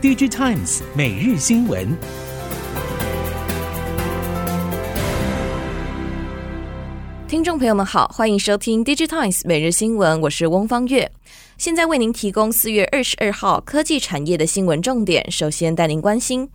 [0.00, 1.88] DigiTimes 每日新闻。
[7.26, 11.10] 听众朋友们好，欢迎收听 DigiTimes 每日新闻，我是翁方月，
[11.56, 15.28] 现在为您提供四月二十二号科技产业的新闻重点。
[15.32, 16.48] 首先带您关心，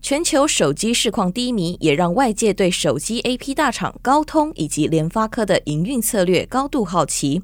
[0.00, 7.42] 全球手机市况低迷，也让外界对手机 AP 大厂高通以及联发科的营运策略高度好奇，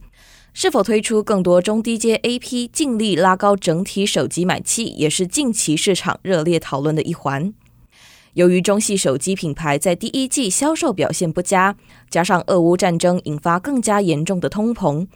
[0.52, 7.54] 是否推出更多中低阶 AP，尽力拉高整体手机买气，也是近期市场热烈讨论的一环。
[8.34, 11.76] 由于中系手机品牌在第一季销售表现不佳，
[12.08, 15.06] 加上俄乌战争引发更加严重的通膨，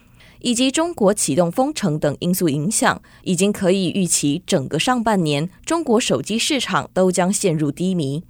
[0.41, 8.23] 以及中国启动封城等因素影响，已经可以预期整个上半年中国手机市场都将陷入低迷。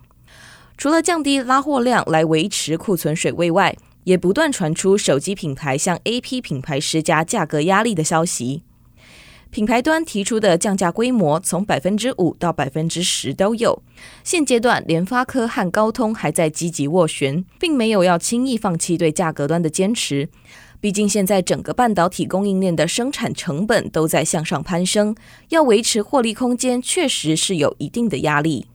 [0.77, 8.63] 除了降低拉货量来维持库存水位外，也不断传出手机品牌向 AP 品牌施加价格压力的消息。
[9.51, 13.83] 品牌端提出的降价规模从百分之五到百分之十都有。
[14.25, 20.29] 现阶段，联发科和高通还在积极斡旋，并没有要轻易放弃对价格端的坚持。
[20.81, 25.15] 毕竟，现在整个半导体供应链的生产成本都在向上攀升，
[25.51, 28.67] 要维持获利空间，确实是有一定的压力。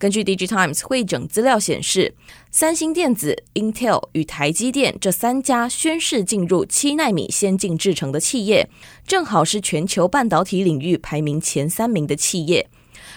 [0.00, 2.14] 根据 DigiTimes 汇整资料显示，
[2.50, 8.70] 三星电子、Intel 与台积电这三家宣誓进入七纳米先进制程的企业，
[9.06, 12.66] 正好是全球半导体领域排名前三名的企业。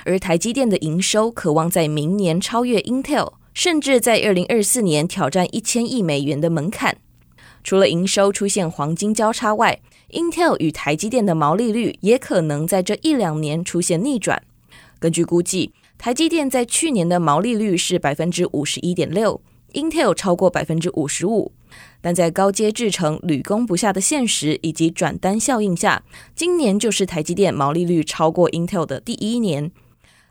[0.04, 6.98] 而台积电的营收可望在明年超越 Intel，甚至在二零二四年挑战一千亿美元的门槛。
[7.64, 14.44] 除了营收出现黄金交叉外，Intel 与台积电的毛利率也可能在这一两年出现逆转。
[15.00, 15.72] 根据估计，
[16.04, 21.54] 台积电在去年的毛利率是百分之五十一点六，Intel 超过百分之五十五，
[22.02, 26.04] 但在高阶制程屡攻不下的现实以及转单效应下，
[26.36, 29.72] 今年就是台积电毛利率超过 Intel 的第一年，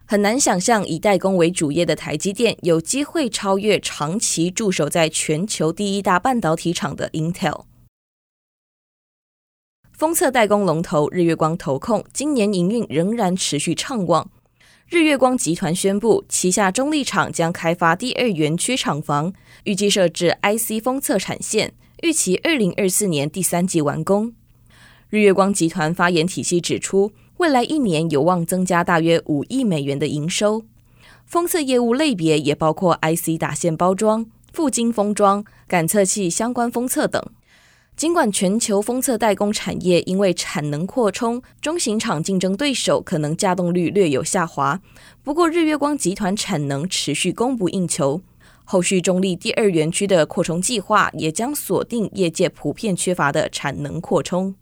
[0.04, 7.62] 很难想象以代工为主业的台积电有机会超越长期驻守在全球第一大半导体厂的 Intel。
[9.94, 14.30] 封测代工龙头日月光投控今年营运仍然持续畅旺。
[14.92, 19.32] 日月光集团宣布，旗下中坜厂将开发第二园区厂房，
[19.64, 21.72] 预计设置 IC 封测产线，
[22.02, 24.34] 预期二零二四年第三季完工。
[25.08, 30.62] 日月光集团发言体系指出，未来一年有望增加大约五亿美元的营收。
[31.24, 37.24] 封测业务类别也包括 IC 打线包装、覆晶封装、感测器相关封测等。
[38.02, 44.80] 尽管全球封测代工产业因为产能扩充，中型厂竞争对手可能稼动率略有下滑，
[45.22, 48.20] 不过日月光集团产能持续供不应求，
[48.64, 54.56] 后续中立第二园区的扩充计划也将锁定业界普遍缺乏的产能扩充。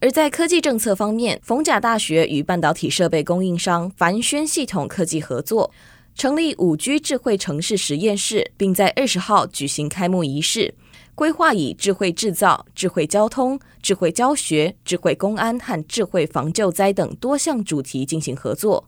[0.00, 5.70] 而在科技政策方面，逢甲大学与半导体设备供应商凡轩系统科技合作，
[6.16, 10.74] 成立五 G 智慧城市实验室，并在二十号举行开幕仪式。
[11.16, 18.86] 规划以智慧制造、智慧交通、智慧教学、智慧公安和智慧防救灾等多项主题进行合作。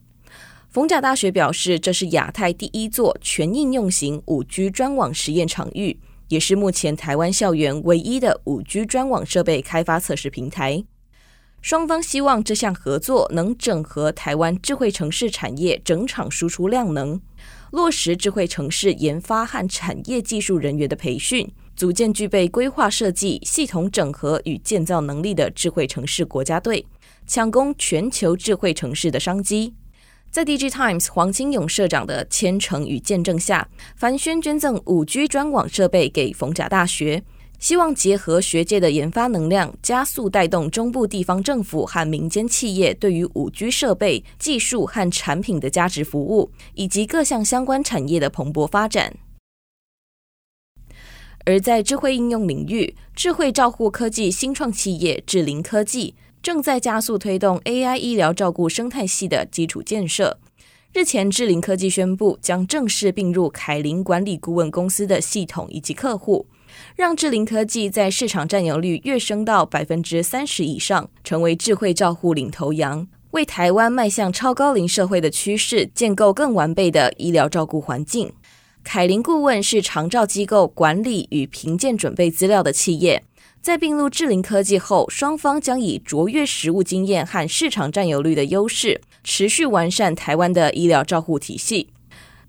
[0.69, 10.85] 逢甲大学表示，这是亚太第一座全应用型五 G 专网实验场域，也是目前台湾校园唯一的五 G 专网设备开发测试平台。
[11.63, 17.19] 双方希望这项合作能整合台湾智慧城市产业整场输出量能，
[17.71, 21.51] 落实智慧城市研发和产业技术人员的培训。
[21.79, 26.85] 组建具备规划设计、系统整合与建造能力的智慧城市国家队，
[27.25, 29.73] 抢攻全球智慧城市的商机。
[30.29, 37.23] 在 DG Times 黄金勇社长的牵成与见证下，凡轩捐赠五 G 专网设备给逢甲大学，
[37.61, 49.17] 希望结合学界的研发能量，加速带动中部地方政府和民间企业对于五 G 设备、技术和产品的价值服务，以及各项相关产业的蓬勃发展。
[51.49, 60.39] 而在智慧应用领域，智慧照护科技新创企业智灵科技正在加速推动 AI 医疗照顾生态系的基础建设。
[60.93, 66.47] 日前，智灵科技宣布将正式并入凯林管理顾问公司的系统以及客户，
[66.95, 78.35] 让智灵科技在市场占有率跃升到百分之三十以上，成为智慧照护领头羊，为台湾迈向超高龄社会的趋势建构更完备的医疗照顾环境。
[78.91, 83.23] 凯林顾问是长照机构管理与评鉴准备资料的企业，
[83.61, 91.91] 在并入智林科技后，双方将以卓越实务经验和市场占有率的优势，持续完善台湾的医疗照护体系。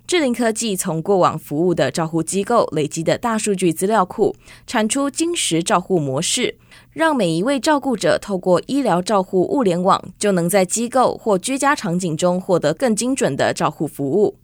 [0.07, 4.33] 智林科技从过往服务的照护机构累积的大数据资料库，
[4.65, 6.57] 产出精实照护模式，
[6.94, 14.38] 让每一位照顾者透过医疗照护物联网，就能在机构或居家场景中获得更精准的照护服务。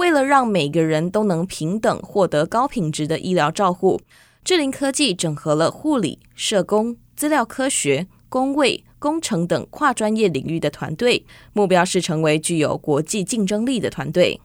[0.00, 4.00] 为了让每个人都能平等获得高品质的医疗照护，
[4.42, 14.40] 智灵科技整合了护理、社工、资料科学、工位、工程等跨专业领域的团队，目标是成为具有国际竞争力的团队。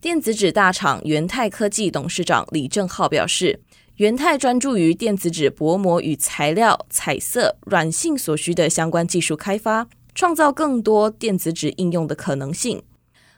[0.00, 3.60] 电子纸大厂元泰科技董事长李正浩表示，
[3.96, 12.82] 元泰专注于电子纸薄膜与材料、彩色、软性所需的相关技术开发，创造更多电子纸应用的可能性。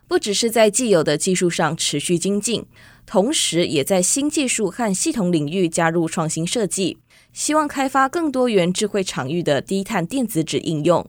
[0.08, 2.64] 不只是在既有的技术上持续精进，
[3.06, 6.99] 同时也在新技术和系统领域加入创新设计，
[7.32, 11.05] 希望开发更多元智慧场域的低碳电子纸应用。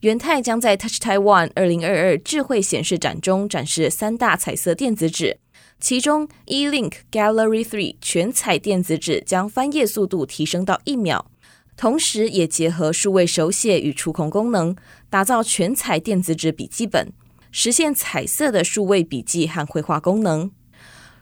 [0.00, 5.38] 元泰将在 Touch Taiwan 二零二二智慧显示展中展示三大彩色电子纸，
[5.78, 11.30] 其中 E-Link Gallery 3全彩电子纸将翻页速度提升到一秒，
[11.76, 14.76] 同时也结合数位手写与触控功能，
[15.10, 17.12] 打造全彩电子纸笔记本，
[17.50, 20.50] 实现彩色的数位笔记和绘画功能。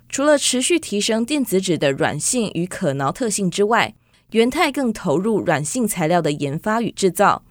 [0.09, 3.95] 除了持续提升电子纸的软性与可挠特性之外，
[4.33, 7.45] 元泰更投入软性材料的研发与制造。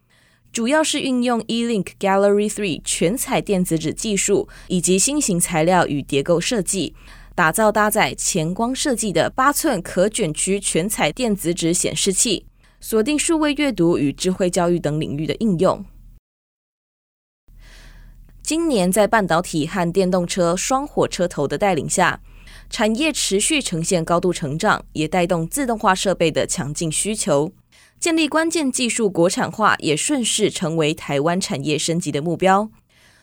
[0.51, 6.93] 主要是运用 E-Link Gallery 3全彩电子纸技术，以及新型材料与叠构设计，
[7.33, 12.45] 打造搭载前光设计的八寸可卷曲全彩电子纸显示器，
[12.83, 15.85] 锁定数位阅读与智慧教育等领域的应用。
[18.41, 22.21] 今年在半导体和电动车双火车头的带领下，
[22.71, 27.53] 产业持续呈现高度成长，也带动自动化设备的强劲需求。
[27.99, 32.71] 建立关键技术国产化也顺势成为台湾产业升级的目标。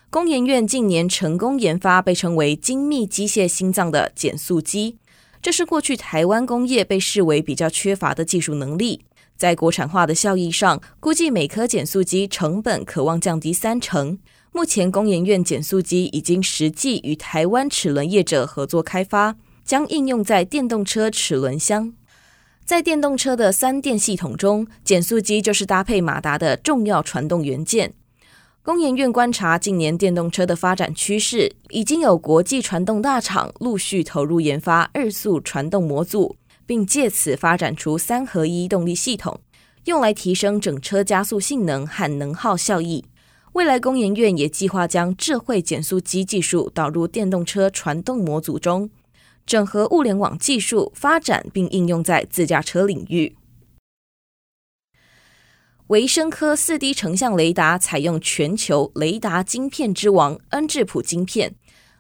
[0.09, 4.97] 工研院近年成功研发被称为“精密机械心脏”的减速机，
[5.43, 9.03] 这是过去台湾工业被视为比较缺乏的技术能力。
[9.39, 14.19] 在国产化的效益上，估计每颗减速机成本可望降低三成。
[14.51, 21.93] 目前，工研院减速机已经实际与台湾齿轮业者合作开发，将应用在电动车齿轮箱。
[22.65, 27.95] 在电动车的三电系统中，减速机就是搭配马达的重要传动元件。
[28.65, 36.37] 工研院观察近年电动车的发展趋势，已经有国际传动大厂陆续投入研发二速传动模组，
[36.69, 39.41] 并借此发展出三合一动力系统，
[39.87, 43.07] 用来提升整车加速性能和能耗效益。
[43.55, 48.91] 未来工研院也计划将智慧减速机技术导入电动车传动模组中。
[49.47, 53.35] 整合物联网技术发展并应用在自驾车领域。
[55.87, 61.55] 维生科四 D 成像雷达采用全球雷达晶片之王恩智浦晶片，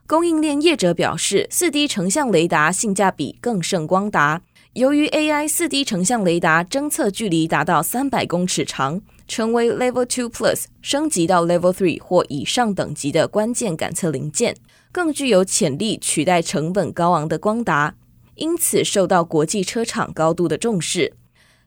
[0.06, 4.42] 供应链业者表示，四 D 成像雷达性价比更胜光达。
[4.74, 14.54] 由于 AI 四 D 成像雷达侦测距离达到三百公尺长，成为 Level Two Plus 升级到 Level Three 或以上等级的关键感测零件。
[14.92, 17.94] 更具有潜力取代成本高昂的光达，
[18.36, 21.14] 因此受到国际车厂高度的重视。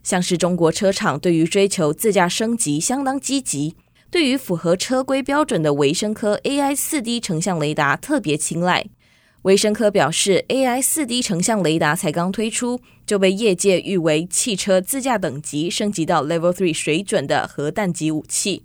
[0.03, 3.75] 像是中国车厂对于追求自驾升级相当积极，
[4.09, 8.85] 对于符合车规标准的维生科 AI 四 D 成像雷达特别青睐。
[9.43, 18.63] 维生科表示，AI 四 D 成像雷达才刚推出，就被业界誉为汽车自驾等级升级到 Level Three 水准的核弹级武器。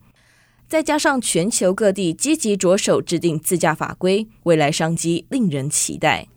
[0.69, 6.29] 再加上全球各地积极着手制定自驾法规，未来商机令人期待。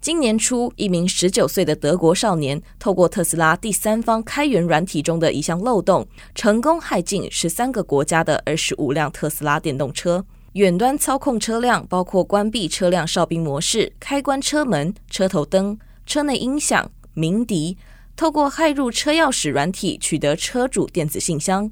[0.00, 17.76] 今年初，一名十九岁的德国少年透过特斯拉第三方开源软体中的一项漏洞，成功骇进十三个国家的二十五辆特斯拉电动车，远端操控车辆，包括关闭车辆哨兵模式、开关车门、车头灯、车内音响、鸣笛。
[18.14, 21.68] 透过骇入车钥匙软体取得车主电子信箱。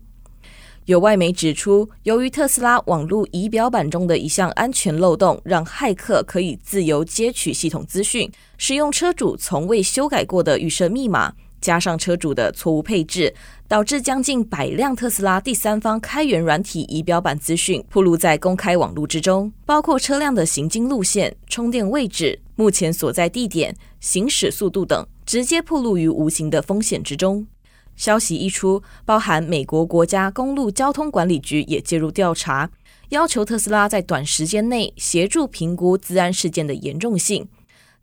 [0.86, 11.32] 有外媒指出，由于特斯拉网络仪表板中的一项安全漏洞，让骇客可以自由接取系统资讯，使用车主从未修改过的预设密码，
[11.62, 13.32] 加上车主的错误配置，
[13.66, 25.06] 导致将近百辆特斯拉第三方开源软体仪表板资讯暴露在公开网络之中，包括车辆的行经路线、充电位置、目前所在地点、行驶速度等。
[25.24, 27.46] 直接暴露于无形的风险之中。
[27.94, 32.68] 消息一出，包含美国国家公路交通管理局也介入调查，
[33.10, 37.46] 要求特斯拉在短时间内协助评估自安事件的严重性。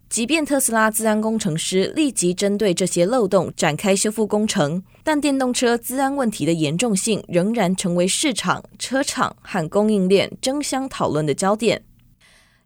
[0.10, 11.84] 即便特斯拉资安工程师立即针对这些漏洞展开修复工程，但电动车资安问题的严重性仍然成为市场、车厂和供应链争相讨论的焦点。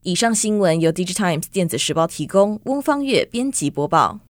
[0.04, 4.22] 以上新闻由《DigiTimes 电子时报》提供，翁方月编辑播报。